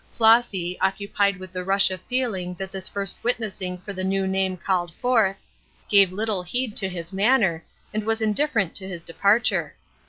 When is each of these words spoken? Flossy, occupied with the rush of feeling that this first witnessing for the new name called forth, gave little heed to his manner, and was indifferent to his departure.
Flossy, 0.13 0.79
occupied 0.79 1.37
with 1.37 1.51
the 1.51 1.63
rush 1.63 1.91
of 1.91 2.01
feeling 2.09 2.55
that 2.55 2.71
this 2.71 2.89
first 2.89 3.19
witnessing 3.23 3.77
for 3.77 3.93
the 3.93 4.03
new 4.03 4.25
name 4.25 4.57
called 4.57 4.91
forth, 4.95 5.37
gave 5.89 6.11
little 6.11 6.41
heed 6.41 6.75
to 6.77 6.89
his 6.89 7.13
manner, 7.13 7.63
and 7.93 8.03
was 8.03 8.19
indifferent 8.19 8.73
to 8.73 8.87
his 8.89 9.03
departure. 9.03 9.75